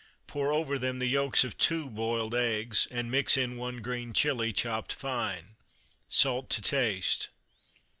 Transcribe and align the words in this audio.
Pour 0.25 0.51
over 0.51 0.79
them 0.79 0.97
the 0.97 1.05
yolks 1.05 1.43
of 1.43 1.59
two 1.59 1.87
boiled 1.87 2.33
eggs, 2.33 2.87
and 2.89 3.11
mix 3.11 3.37
in 3.37 3.55
one 3.55 3.83
green 3.83 4.13
chili, 4.13 4.51
chopped 4.51 4.91
fine. 4.91 5.55
Salt 6.09 6.49
to 6.49 6.59
taste. 6.63 7.29